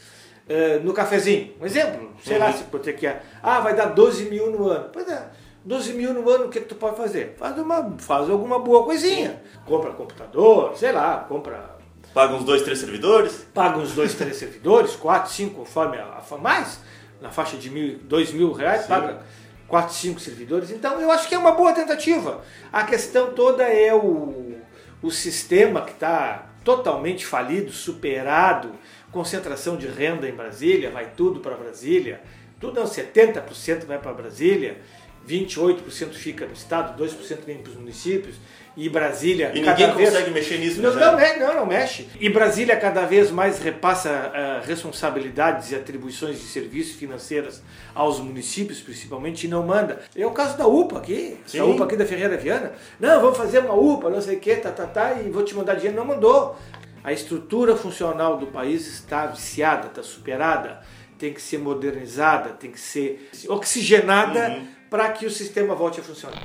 eh, 0.51 0.81
no 0.83 0.93
cafezinho. 0.93 1.55
Um 1.61 1.65
exemplo, 1.65 2.11
sei 2.23 2.37
lá 2.39 2.49
Uhum. 2.49 2.53
se 2.53 2.65
pode 2.65 2.85
ter 2.85 2.93
que. 2.95 3.07
Ah, 3.43 3.61
vai 3.61 3.75
dar 3.75 3.87
12 3.87 4.25
mil 4.29 4.51
no 4.51 4.69
ano. 4.69 4.91
Pois 4.93 5.09
é. 5.09 5.29
12 5.65 5.93
mil 5.93 6.13
no 6.13 6.29
ano, 6.29 6.47
o 6.47 6.49
que, 6.49 6.59
que 6.61 6.67
tu 6.67 6.75
pode 6.75 6.97
fazer? 6.97 7.35
Faz, 7.39 7.57
uma, 7.59 7.95
faz 7.99 8.29
alguma 8.29 8.59
boa 8.59 8.83
coisinha. 8.85 9.41
Compra 9.67 9.91
computador, 9.93 10.77
sei 10.77 10.91
lá, 10.91 11.19
compra 11.29 11.79
Paga 12.13 12.35
uns 12.35 12.43
dois, 12.45 12.63
três 12.63 12.79
servidores. 12.81 13.47
paga 13.55 13.79
uns 13.79 13.93
dois, 13.93 14.15
três 14.15 14.37
servidores, 14.37 14.97
quatro, 14.97 15.31
cinco, 15.31 15.57
conforme 15.61 15.97
a, 15.99 16.05
a 16.29 16.39
mais, 16.39 16.81
na 17.21 17.31
faixa 17.31 17.57
de 17.57 17.71
mil, 17.71 17.99
dois 18.03 18.33
mil 18.33 18.51
reais, 18.53 18.83
Sim. 18.83 18.89
paga 18.89 19.19
quatro, 19.69 19.95
cinco 19.95 20.19
servidores. 20.19 20.71
Então 20.71 21.01
eu 21.01 21.11
acho 21.13 21.29
que 21.29 21.35
é 21.35 21.39
uma 21.39 21.53
boa 21.53 21.73
tentativa. 21.73 22.41
A 22.73 22.83
questão 22.85 23.33
toda 23.35 23.63
é 23.63 23.95
o, 23.95 24.55
o 25.03 25.11
sistema 25.11 25.83
que 25.83 25.93
está 25.93 26.47
totalmente 26.65 27.25
falido, 27.25 27.71
superado, 27.71 28.73
concentração 29.13 29.77
de 29.77 29.87
renda 29.87 30.29
em 30.29 30.33
Brasília, 30.33 30.91
vai 30.91 31.09
tudo 31.17 31.41
para 31.41 31.57
Brasília, 31.57 32.21
tudo 32.61 32.79
não, 32.81 32.87
70% 32.87 33.85
vai 33.87 33.99
para 33.99 34.13
Brasília. 34.13 34.79
28% 35.29 36.13
fica 36.15 36.47
no 36.47 36.55
estado, 36.55 37.01
2% 37.03 37.45
vem 37.47 37.59
para 37.59 37.71
os 37.71 37.77
municípios 37.77 38.37
e 38.75 38.89
Brasília 38.89 39.53
E 39.55 39.63
cada 39.63 39.77
ninguém 39.87 39.95
vez- 39.97 40.11
consegue 40.11 40.31
mexer 40.31 40.59
nisso, 40.59 40.81
não, 40.81 40.95
né? 40.95 41.01
não, 41.07 41.21
é, 41.21 41.39
não, 41.39 41.55
não 41.57 41.67
mexe. 41.67 42.09
E 42.19 42.31
Brasília 42.31 42.75
cada 42.77 43.05
vez 43.05 43.31
mais 43.31 43.59
repassa 43.59 44.09
ah, 44.11 44.63
responsabilidades 44.65 45.71
e 45.73 45.75
atribuições 45.77 46.41
de 46.41 46.47
serviços 46.47 46.95
financeiras 46.97 47.63
aos 47.95 48.19
municípios, 48.19 48.81
principalmente, 48.81 49.45
e 49.47 49.49
não 49.49 49.63
manda. 49.67 50.01
É 50.17 50.25
o 50.27 50.31
caso 50.31 50.57
da 50.57 50.67
UPA 50.67 50.99
aqui, 50.99 51.37
Sim. 51.47 51.59
a 51.59 51.65
UPA 51.67 51.85
aqui 51.85 51.97
da 51.97 52.07
Ferreira 52.07 52.39
Viana. 52.39 52.73
Não, 52.99 53.21
vamos 53.21 53.37
fazer 53.37 53.59
uma 53.59 53.75
UPA, 53.75 54.09
não 54.09 54.23
sei 54.23 54.37
o 54.37 54.41
que, 54.41 54.57
tá, 54.57 54.71
tá, 54.71 54.87
tá, 54.87 55.15
e 55.21 55.29
vou 55.31 55.45
te 55.45 55.55
mandar 55.55 55.75
dinheiro. 55.75 55.97
Não 55.97 56.05
mandou. 56.07 56.57
A 57.03 57.13
estrutura 57.13 57.75
funcional 57.77 58.37
do 58.37 58.47
país 58.49 58.87
está 58.87 59.27
viciada, 59.27 59.87
está 59.87 60.03
superada, 60.03 60.81
tem 61.19 61.33
que 61.33 61.41
ser 61.41 61.59
modernizada, 61.59 62.51
tem 62.51 62.71
que 62.71 62.81
ser 62.81 63.31
oxigenada 63.49 64.51
Uhum. 64.51 64.67
para 64.91 65.09
que 65.11 65.25
o 65.25 65.31
sistema 65.31 65.75
volte 65.75 66.01
a 66.01 66.03
funcionar. 66.03 66.37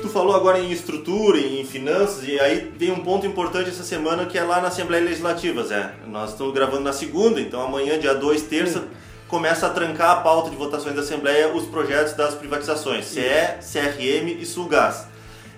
Tu 0.00 0.08
falou 0.08 0.34
agora 0.34 0.58
em 0.58 0.72
estrutura, 0.72 1.38
em 1.38 1.64
finanças, 1.66 2.26
e 2.26 2.40
aí 2.40 2.72
tem 2.78 2.90
um 2.90 3.00
ponto 3.02 3.26
importante 3.26 3.68
essa 3.68 3.82
semana 3.84 4.24
que 4.24 4.38
é 4.38 4.42
lá 4.42 4.60
na 4.62 4.68
Assembleia 4.68 5.04
Legislativa, 5.04 5.62
Zé. 5.64 5.92
Nós 6.06 6.30
estamos 6.30 6.54
gravando 6.54 6.82
na 6.82 6.92
segunda, 6.94 7.38
então 7.40 7.60
amanhã, 7.60 7.98
dia 7.98 8.14
2, 8.14 8.42
terça, 8.42 8.84
começa 9.28 9.66
a 9.66 9.70
trancar 9.70 10.10
a 10.12 10.16
pauta 10.22 10.48
de 10.48 10.56
votações 10.56 10.94
da 10.94 11.02
Assembleia 11.02 11.52
os 11.54 11.66
projetos 11.66 12.14
das 12.14 12.34
privatizações, 12.34 13.04
CE, 13.04 13.20
CRM 13.60 14.40
e 14.40 14.46
Sulgás. 14.46 15.08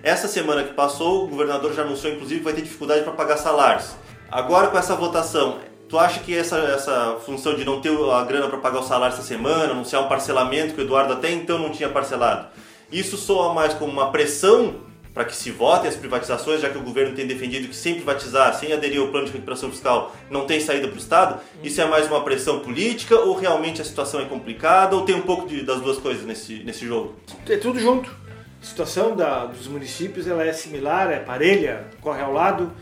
Essa 0.03 0.29
semana 0.29 0.63
que 0.65 0.75
passou, 0.75 1.25
o 1.25 1.29
governador 1.29 1.75
já 1.75 1.83
anunciou, 1.83 2.13
inclusive, 2.13 2.41
que 2.41 2.45
vai 2.45 2.53
ter 2.55 2.63
dificuldade 2.63 3.03
para 3.03 3.13
pagar 3.13 3.37
salários. 3.37 3.91
Agora, 4.31 4.69
com 4.69 4.79
essa 4.79 4.95
votação, 4.95 5.59
tu 5.89 5.99
acha 5.99 6.21
que 6.21 6.37
essa, 6.37 6.57
essa 6.59 7.17
função 7.25 7.55
de 7.55 7.65
não 7.65 7.81
ter 7.81 7.91
a 8.13 8.23
grana 8.25 8.49
para 8.49 8.59
pagar 8.59 8.81
o 8.81 8.83
salário 8.85 9.15
essa 9.15 9.23
semana, 9.25 9.73
anunciar 9.73 10.03
um 10.03 10.09
parcelamento 10.09 10.75
que 10.75 10.81
o 10.81 10.85
Eduardo 10.85 11.13
até 11.15 11.31
então 11.31 11.59
não 11.59 11.71
tinha 11.71 11.89
parcelado, 11.89 12.49
isso 12.93 13.17
soa 13.17 13.53
mais 13.53 13.75
como 13.75 13.91
uma 13.93 14.11
pressão 14.11 14.87
para 15.13 15.25
que 15.25 15.35
se 15.35 15.51
votem 15.51 15.89
as 15.89 15.97
privatizações, 15.97 16.61
já 16.61 16.69
que 16.71 16.79
o 16.79 16.83
governo 16.83 17.17
tem 17.17 17.27
defendido 17.27 17.67
que 17.67 17.75
sem 17.75 17.95
privatizar, 17.95 18.55
sem 18.55 18.73
aderir 18.73 19.01
ao 19.01 19.09
plano 19.09 19.27
de 19.27 19.33
recuperação 19.33 19.69
fiscal, 19.69 20.15
não 20.31 20.45
tem 20.47 20.61
saída 20.61 20.87
para 20.87 20.95
o 20.95 20.99
Estado? 20.99 21.41
Isso 21.65 21.81
é 21.81 21.85
mais 21.87 22.07
uma 22.07 22.21
pressão 22.23 22.61
política 22.61 23.19
ou 23.19 23.35
realmente 23.35 23.83
a 23.83 23.85
situação 23.85 24.21
é 24.21 24.27
complicada 24.27 24.95
ou 24.95 25.03
tem 25.03 25.17
um 25.17 25.23
pouco 25.23 25.49
de- 25.49 25.63
das 25.63 25.81
duas 25.81 25.99
coisas 25.99 26.25
nesse, 26.25 26.63
nesse 26.63 26.87
jogo? 26.87 27.17
É 27.49 27.57
tudo 27.57 27.81
junto. 27.81 28.15
A 28.61 28.65
situação 28.65 29.15
da- 29.15 29.47
dos 29.47 29.69
municípios 29.69 30.27
ela 30.27 30.45
é 30.45 30.53
similar, 30.53 31.11
é 31.11 31.21
parelha, 31.21 31.87
corre 32.01 32.21
ao 32.21 32.33
lado 32.33 32.73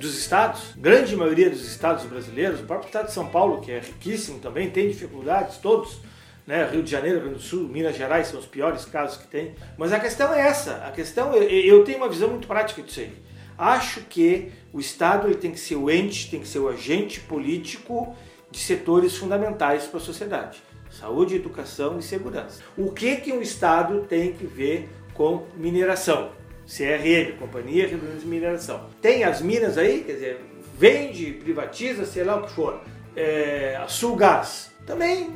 dos 0.00 0.18
estados. 0.18 0.72
Grande 0.76 1.14
maioria 1.14 1.48
dos 1.48 1.64
estados 1.66 2.04
brasileiros, 2.04 2.60
o 2.60 2.64
próprio 2.64 2.88
estado 2.88 3.06
de 3.06 3.12
São 3.12 3.28
Paulo, 3.28 3.60
que 3.60 3.70
é 3.70 3.78
riquíssimo 3.78 4.40
também, 4.40 4.70
tem 4.70 4.88
dificuldades, 4.88 5.58
todos. 5.58 6.00
Né? 6.44 6.68
Rio 6.68 6.82
de 6.82 6.90
Janeiro, 6.90 7.18
Rio 7.18 7.28
Grande 7.28 7.40
do 7.40 7.48
Sul, 7.48 7.68
Minas 7.68 7.96
Gerais 7.96 8.26
são 8.26 8.40
os 8.40 8.46
piores 8.46 8.84
casos 8.84 9.16
que 9.16 9.28
tem. 9.28 9.54
Mas 9.78 9.92
a 9.92 10.00
questão 10.00 10.34
é 10.34 10.40
essa. 10.40 10.84
A 10.84 10.90
questão, 10.90 11.32
eu, 11.34 11.44
eu 11.44 11.84
tenho 11.84 11.98
uma 11.98 12.08
visão 12.08 12.28
muito 12.28 12.48
prática 12.48 12.82
disso 12.82 12.98
aí. 12.98 13.12
Acho 13.56 14.00
que 14.00 14.50
o 14.72 14.80
Estado 14.80 15.28
ele 15.28 15.36
tem 15.36 15.52
que 15.52 15.60
ser 15.60 15.76
o 15.76 15.88
ente, 15.88 16.28
tem 16.28 16.40
que 16.40 16.48
ser 16.48 16.58
o 16.58 16.68
agente 16.68 17.20
político 17.20 18.16
de 18.50 18.58
setores 18.58 19.16
fundamentais 19.16 19.84
para 19.84 19.98
a 19.98 20.02
sociedade. 20.02 20.60
Saúde, 20.90 21.36
educação 21.36 21.96
e 21.98 22.02
segurança. 22.02 22.60
O 22.76 22.90
que, 22.90 23.16
que 23.16 23.32
um 23.32 23.40
Estado 23.40 24.04
tem 24.08 24.32
que 24.32 24.44
ver 24.44 24.90
com 25.14 25.46
mineração? 25.56 26.30
CRM, 26.66 27.36
Companhia 27.38 27.86
Rio 27.86 27.98
de 27.98 28.26
Mineração. 28.26 28.88
Tem 29.00 29.24
as 29.24 29.42
minas 29.42 29.76
aí, 29.76 30.04
quer 30.06 30.12
dizer, 30.12 30.40
vende, 30.78 31.32
privatiza, 31.32 32.06
sei 32.06 32.24
lá 32.24 32.36
o 32.36 32.42
que 32.42 32.52
for. 32.52 32.80
É, 33.16 33.78
a 33.82 33.88
Sulgás. 33.88 34.70
Também, 34.86 35.30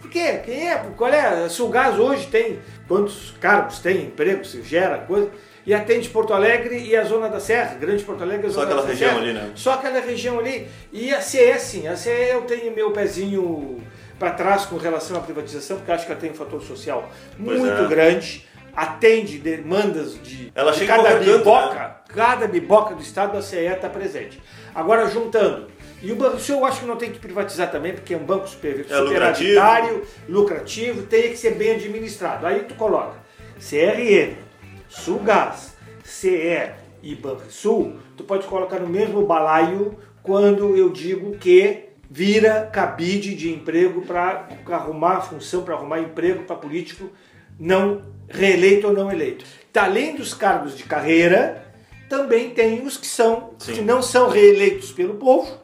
por 0.00 0.10
quê? 0.10 0.40
Quem 0.44 0.70
é? 0.70 0.76
Qual 0.96 1.12
é? 1.12 1.44
A 1.44 1.48
Sulgás 1.48 1.98
hoje 1.98 2.26
tem 2.28 2.58
quantos 2.88 3.34
cargos 3.40 3.80
tem, 3.80 4.04
empregos, 4.04 4.50
se 4.50 4.62
gera, 4.62 4.98
coisa. 4.98 5.30
E 5.64 5.72
atende 5.72 6.08
Porto 6.08 6.32
Alegre 6.32 6.76
e 6.76 6.96
a 6.96 7.04
Zona 7.04 7.28
da 7.28 7.38
Serra, 7.38 7.76
Grande 7.76 8.02
Porto 8.02 8.22
Alegre 8.22 8.48
e 8.48 8.52
Só 8.52 8.62
aquela 8.62 8.84
região 8.84 9.10
Serra. 9.10 9.22
ali, 9.22 9.32
né? 9.32 9.50
Só 9.54 9.72
aquela 9.74 10.00
região 10.00 10.38
ali. 10.40 10.66
E 10.92 11.14
a 11.14 11.20
CE, 11.20 11.56
sim. 11.60 11.86
A 11.86 11.96
CE 11.96 12.10
eu 12.10 12.42
tenho 12.42 12.74
meu 12.74 12.90
pezinho 12.90 13.80
para 14.18 14.32
trás 14.32 14.64
com 14.64 14.76
relação 14.76 15.16
à 15.16 15.20
privatização, 15.20 15.76
porque 15.76 15.92
acho 15.92 16.06
que 16.06 16.12
ela 16.12 16.20
tem 16.20 16.30
um 16.30 16.34
fator 16.34 16.60
social 16.62 17.10
Pois 17.44 17.60
muito 17.60 17.82
é. 17.82 17.88
grande. 17.88 18.46
Atende 18.74 19.38
demandas 19.38 20.20
de, 20.22 20.50
Ela 20.54 20.72
de 20.72 20.86
cada 20.86 21.12
canto, 21.18 21.24
biboca. 21.24 21.74
né? 21.74 21.90
Cada 22.08 22.46
biboca 22.46 22.94
do 22.94 23.02
Estado, 23.02 23.36
a 23.36 23.42
CE 23.42 23.56
está 23.58 23.88
presente. 23.88 24.40
Agora, 24.74 25.06
juntando. 25.08 25.68
E 26.02 26.10
o 26.10 26.16
Banco 26.16 26.38
eu 26.48 26.64
acho 26.64 26.80
que 26.80 26.86
não 26.86 26.96
tem 26.96 27.12
que 27.12 27.18
privatizar 27.20 27.70
também, 27.70 27.92
porque 27.92 28.12
é 28.12 28.16
um 28.16 28.24
banco 28.24 28.48
super, 28.48 28.84
É 28.90 28.98
lucrativo. 28.98 29.60
lucrativo, 30.28 31.02
tem 31.02 31.30
que 31.30 31.36
ser 31.36 31.52
bem 31.54 31.76
administrado. 31.76 32.44
Aí 32.46 32.64
tu 32.64 32.74
coloca 32.74 33.14
CRM, 33.60 34.34
Sulgás, 34.88 35.76
CE 36.02 36.70
e 37.02 37.14
Banrisul, 37.14 37.96
tu 38.16 38.24
pode 38.24 38.46
colocar 38.46 38.78
no 38.80 38.88
mesmo 38.88 39.24
balaio 39.26 39.96
quando 40.22 40.76
eu 40.76 40.88
digo 40.90 41.36
que 41.38 41.84
vira 42.10 42.68
cabide 42.72 43.34
de 43.34 43.52
emprego 43.52 44.02
para 44.02 44.48
arrumar 44.70 45.20
função, 45.22 45.62
para 45.62 45.74
arrumar 45.74 46.00
emprego 46.00 46.42
para 46.44 46.56
político 46.56 47.10
não 47.58 48.02
reeleito 48.28 48.88
ou 48.88 48.92
não 48.92 49.10
eleito. 49.10 49.44
Tá, 49.72 49.84
além 49.84 50.14
dos 50.16 50.34
cargos 50.34 50.76
de 50.76 50.84
carreira, 50.84 51.64
também 52.08 52.50
tem 52.50 52.84
os 52.84 52.96
que 52.96 53.06
são 53.06 53.54
Sim. 53.58 53.72
que 53.72 53.80
não 53.80 54.02
são 54.02 54.28
reeleitos 54.28 54.92
pelo 54.92 55.14
povo, 55.14 55.58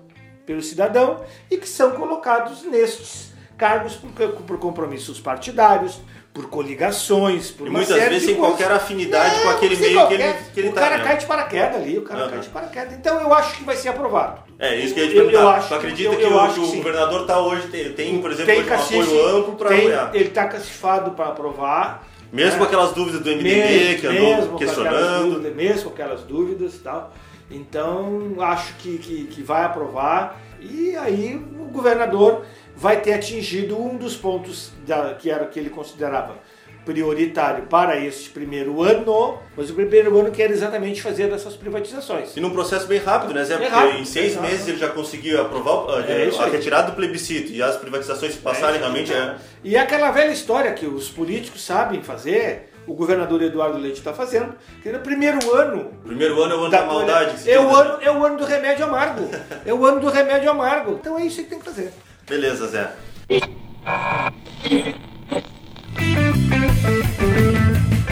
pelo 0.46 0.62
cidadão 0.62 1.22
e 1.50 1.56
que 1.58 1.68
são 1.68 1.90
colocados 1.90 2.62
nestes 2.62 3.32
cargos 3.56 3.96
por, 3.96 4.10
por 4.46 4.58
compromissos 4.58 5.20
partidários, 5.20 6.00
por 6.38 6.48
coligações, 6.48 7.50
por 7.50 7.66
E 7.66 7.70
uma 7.70 7.80
muitas 7.80 7.96
vezes 8.00 8.26
sem 8.26 8.36
qualquer 8.36 8.70
afinidade 8.70 9.40
com 9.42 9.48
aquele 9.48 9.74
meio 9.74 9.80
que 9.80 9.84
ele, 9.88 10.22
qualquer- 10.22 10.42
que 10.54 10.60
ele 10.60 10.68
o 10.68 10.72
tá. 10.72 10.80
cara 10.82 10.98
né? 10.98 11.04
cai 11.04 11.16
de 11.16 11.26
paraquedas 11.26 11.74
ali, 11.82 11.98
o 11.98 12.02
cara 12.02 12.20
Aham. 12.20 12.30
cai 12.30 12.38
de 12.38 12.48
paraquedas. 12.48 12.92
Então 12.92 13.20
eu 13.20 13.34
acho 13.34 13.56
que 13.56 13.64
vai 13.64 13.74
ser 13.76 13.88
aprovado. 13.88 14.42
É, 14.56 14.76
isso 14.76 14.94
que 14.94 15.00
eu 15.00 15.04
ia 15.06 15.10
te 15.10 15.16
Eu- 15.16 15.24
perguntar. 15.24 15.42
eu 15.42 15.48
acho 15.48 15.68
tu 15.68 15.74
acredita 15.74 16.12
eu- 16.14 16.16
que, 16.16 16.22
eu 16.24 16.32
o, 16.32 16.38
acho 16.38 16.54
que 16.54 16.60
que 16.60 16.66
o 16.74 16.76
governador 16.76 17.20
está 17.22 17.40
hoje, 17.40 17.66
tem, 17.66 17.92
tem, 17.92 18.20
por 18.20 18.30
exemplo, 18.30 18.46
Tem 18.46 18.60
hoje 18.60 18.66
um 18.66 18.70
cacife, 18.70 19.00
apoio 19.02 19.36
amplo 19.36 19.56
para 19.56 19.74
apoiar? 19.76 20.10
Ele 20.14 20.24
está 20.28 20.46
cacifado 20.46 21.10
para 21.10 21.26
aprovar. 21.26 22.06
Mesmo 22.32 22.52
né? 22.52 22.58
com 22.58 22.64
aquelas 22.64 22.92
dúvidas 22.92 23.20
do 23.20 23.30
MDB 23.30 23.54
mesmo, 23.56 24.00
que 24.00 24.06
andou 24.06 24.58
questionando. 24.58 25.30
dúvidas, 25.30 25.54
mesmo 25.56 25.82
com 25.82 25.90
aquelas 25.90 26.20
dúvidas 26.22 26.74
e 26.76 26.78
tal. 26.78 27.12
Então, 27.50 28.34
acho 28.38 28.74
que, 28.74 28.98
que, 28.98 29.24
que 29.26 29.42
vai 29.42 29.64
aprovar 29.64 30.38
e 30.60 30.94
aí 30.96 31.34
o 31.58 31.64
governador 31.72 32.44
vai 32.78 33.00
ter 33.00 33.12
atingido 33.14 33.76
um 33.76 33.96
dos 33.96 34.16
pontos 34.16 34.70
da, 34.86 35.12
que 35.14 35.28
era 35.28 35.44
que 35.46 35.58
ele 35.58 35.68
considerava 35.68 36.36
prioritário 36.84 37.64
para 37.66 37.98
este 37.98 38.30
primeiro 38.30 38.82
ano, 38.82 39.38
mas 39.54 39.68
o 39.68 39.74
primeiro 39.74 40.16
ano 40.18 40.30
quer 40.30 40.50
exatamente 40.50 41.02
fazer 41.02 41.28
dessas 41.28 41.54
privatizações. 41.54 42.34
E 42.34 42.40
num 42.40 42.50
processo 42.50 42.86
bem 42.86 42.98
rápido, 42.98 43.34
né, 43.34 43.44
Zé? 43.44 43.56
Porque 43.58 43.68
rápido, 43.68 43.98
em 43.98 44.04
seis 44.06 44.40
meses 44.40 44.66
ele 44.68 44.78
já 44.78 44.88
conseguiu 44.88 45.42
aprovar 45.42 46.02
É 46.08 46.22
a, 46.22 46.24
isso 46.24 46.40
a 46.40 46.46
aí. 46.46 46.52
retirada 46.52 46.90
do 46.90 46.96
plebiscito 46.96 47.52
e 47.52 47.60
as 47.60 47.76
privatizações 47.76 48.32
se 48.34 48.38
passarem 48.38 48.76
É, 48.76 48.78
realmente 48.78 49.12
é. 49.12 49.34
E 49.62 49.76
é 49.76 49.80
aquela 49.80 50.10
velha 50.12 50.30
história 50.30 50.72
que 50.72 50.86
os 50.86 51.10
políticos 51.10 51.62
sabem 51.62 52.02
fazer, 52.02 52.70
o 52.86 52.94
governador 52.94 53.42
Eduardo 53.42 53.76
Leite 53.76 53.98
está 53.98 54.14
fazendo, 54.14 54.54
que 54.82 54.90
no 54.90 55.00
primeiro 55.00 55.54
ano 55.54 55.90
primeiro 56.06 56.40
ano 56.42 56.54
é 56.54 56.56
o 56.56 56.60
ano 56.60 56.70
da, 56.70 56.86
maldade. 56.86 57.34
que 57.34 57.40
se 57.40 57.50
é 57.50 57.60
o, 57.60 57.66
né? 57.66 57.80
ano, 57.80 57.98
é 58.00 58.10
o 58.10 58.24
ano 58.24 58.38
do 58.38 58.44
remédio 58.46 58.84
amargo. 58.86 59.28
É 59.66 59.74
o 59.74 59.84
ano 59.84 60.00
do 60.00 60.08
remédio 60.08 60.48
amargo. 60.50 60.92
Então 60.92 61.18
é 61.18 61.26
isso 61.26 61.42
que 61.42 61.50
tem 61.50 61.58
que 61.58 61.64
fazer. 61.66 61.92
Beleza, 62.28 62.66
Zé. 62.66 62.92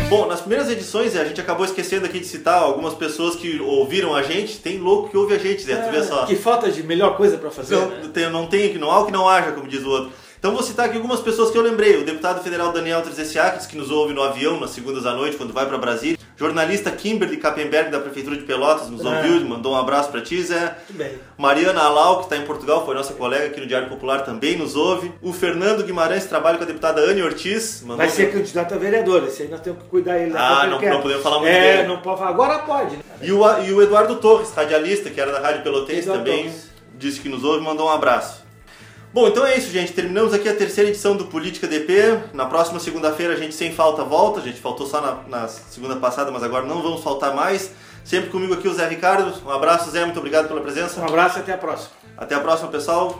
Bom, 0.08 0.26
nas 0.26 0.40
primeiras 0.40 0.70
edições 0.70 1.14
a 1.16 1.24
gente 1.24 1.40
acabou 1.40 1.66
esquecendo 1.66 2.06
aqui 2.06 2.20
de 2.20 2.26
citar 2.26 2.62
algumas 2.62 2.94
pessoas 2.94 3.36
que 3.36 3.60
ouviram 3.60 4.14
a 4.14 4.22
gente. 4.22 4.58
Tem 4.58 4.78
louco 4.78 5.10
que 5.10 5.16
ouve 5.16 5.34
a 5.34 5.38
gente, 5.38 5.62
Zé, 5.62 5.76
tu 5.76 5.90
vê 5.90 6.02
só. 6.02 6.24
Que 6.24 6.34
falta 6.34 6.70
de 6.70 6.82
melhor 6.82 7.16
coisa 7.16 7.36
para 7.36 7.50
fazer. 7.50 7.76
Não, 7.76 7.88
né? 7.88 8.10
tem, 8.14 8.30
não 8.30 8.46
tem, 8.46 8.72
que 8.72 8.78
não 8.78 8.90
há 8.90 9.00
o 9.00 9.06
que 9.06 9.12
não 9.12 9.28
haja, 9.28 9.52
como 9.52 9.68
diz 9.68 9.82
o 9.82 9.90
outro. 9.90 10.12
Então 10.38 10.52
vou 10.52 10.62
citar 10.62 10.86
aqui 10.86 10.96
algumas 10.96 11.20
pessoas 11.20 11.50
que 11.50 11.58
eu 11.58 11.62
lembrei. 11.62 11.96
O 11.96 12.04
deputado 12.04 12.42
federal 12.42 12.72
Daniel 12.72 13.02
Trezessiakis, 13.02 13.66
que 13.66 13.76
nos 13.76 13.90
ouve 13.90 14.14
no 14.14 14.22
avião 14.22 14.58
nas 14.58 14.70
segundas 14.70 15.04
à 15.04 15.12
noite 15.12 15.36
quando 15.36 15.52
vai 15.52 15.66
para 15.66 15.76
Brasília. 15.76 16.15
Jornalista 16.36 16.90
Kimberly 16.90 17.38
Kappenberg, 17.38 17.90
da 17.90 17.98
Prefeitura 17.98 18.36
de 18.36 18.42
Pelotas, 18.42 18.90
nos 18.90 19.04
Ah. 19.06 19.08
ouviu, 19.16 19.40
mandou 19.48 19.72
um 19.72 19.76
abraço 19.76 20.10
para 20.10 20.20
ti, 20.20 20.42
Zé. 20.42 20.58
Muito 20.88 20.92
bem. 20.92 21.12
Mariana 21.38 21.82
Alau, 21.82 22.18
que 22.18 22.24
está 22.24 22.36
em 22.36 22.44
Portugal, 22.44 22.84
foi 22.84 22.94
nossa 22.94 23.14
colega 23.14 23.46
aqui 23.46 23.58
no 23.60 23.66
Diário 23.66 23.88
Popular, 23.88 24.20
também 24.20 24.56
nos 24.56 24.76
ouve. 24.76 25.10
O 25.22 25.32
Fernando 25.32 25.82
Guimarães, 25.82 26.26
trabalha 26.26 26.58
com 26.58 26.64
a 26.64 26.66
deputada 26.66 27.00
Anne 27.00 27.22
Ortiz. 27.22 27.80
Mandou 27.80 27.96
Vai 27.96 28.10
ser 28.10 28.30
candidato 28.32 28.74
a 28.74 28.76
vereador, 28.76 29.24
esse 29.24 29.44
aí 29.44 29.48
nós 29.48 29.60
temos 29.60 29.82
que 29.82 29.88
cuidar 29.88 30.18
ele. 30.18 30.32
Ah, 30.36 30.66
não- 30.66 30.78
não 30.80 31.00
podemos 31.00 31.22
falar 31.22 31.38
muito 31.38 31.50
É, 31.52 31.76
dele. 31.78 31.88
não 31.88 31.98
pode 32.02 32.18
falar. 32.18 32.30
Agora 32.30 32.58
pode. 32.60 32.96
né? 32.96 33.02
E 33.22 33.32
o, 33.32 33.42
e 33.62 33.72
o 33.72 33.82
Eduardo 33.82 34.16
Torres, 34.16 34.52
radialista, 34.54 35.08
que 35.08 35.18
era 35.20 35.32
da 35.32 35.40
Rádio 35.40 35.62
Pelotense, 35.62 36.00
Eduardo 36.00 36.22
também 36.24 36.44
Torres. 36.44 36.70
disse 36.98 37.20
que 37.20 37.28
nos 37.30 37.42
ouve 37.44 37.60
e 37.60 37.64
mandou 37.64 37.86
um 37.86 37.90
abraço. 37.90 38.44
Bom, 39.16 39.28
então 39.28 39.46
é 39.46 39.56
isso, 39.56 39.70
gente. 39.70 39.94
Terminamos 39.94 40.34
aqui 40.34 40.46
a 40.46 40.54
terceira 40.54 40.90
edição 40.90 41.16
do 41.16 41.24
Política 41.24 41.66
DP. 41.66 42.34
Na 42.34 42.44
próxima 42.44 42.78
segunda-feira 42.78 43.32
a 43.32 43.36
gente 43.36 43.54
sem 43.54 43.72
falta 43.72 44.04
volta. 44.04 44.40
A 44.40 44.42
gente 44.42 44.60
faltou 44.60 44.86
só 44.86 45.00
na, 45.00 45.22
na 45.26 45.48
segunda 45.48 45.96
passada, 45.96 46.30
mas 46.30 46.42
agora 46.42 46.66
não 46.66 46.82
vamos 46.82 47.02
faltar 47.02 47.34
mais. 47.34 47.72
Sempre 48.04 48.28
comigo 48.28 48.52
aqui 48.52 48.68
o 48.68 48.74
Zé 48.74 48.86
Ricardo. 48.86 49.32
Um 49.42 49.50
abraço, 49.50 49.90
Zé. 49.90 50.04
Muito 50.04 50.18
obrigado 50.18 50.48
pela 50.48 50.60
presença. 50.60 51.00
Um 51.00 51.04
abraço 51.06 51.38
e 51.38 51.40
até 51.40 51.54
a 51.54 51.56
próxima. 51.56 51.92
Até 52.14 52.34
a 52.34 52.40
próxima, 52.40 52.68
pessoal. 52.68 53.18